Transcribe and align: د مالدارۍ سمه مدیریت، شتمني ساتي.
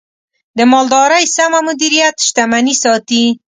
د 0.57 0.59
مالدارۍ 0.71 1.25
سمه 1.37 1.59
مدیریت، 1.67 2.15
شتمني 2.27 2.75
ساتي. 2.83 3.25